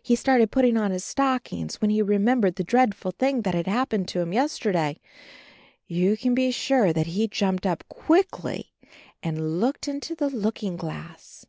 [0.00, 4.06] He started putting on his stockings, when he remembered the dreadful thing that had happened
[4.06, 5.00] to him yesterday.
[5.88, 8.74] You can be sure that he jumped up quickly
[9.24, 11.46] and looked into the looking glass.